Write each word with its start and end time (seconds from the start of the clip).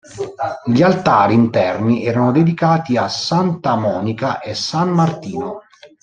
Gli 0.65 0.81
altari 0.81 1.35
interni 1.35 2.03
erano 2.03 2.31
dedicati 2.31 2.97
a 2.97 3.07
Santa 3.07 3.75
Monica 3.75 4.39
e 4.39 4.55
San 4.55 4.89
Martino. 4.89 5.59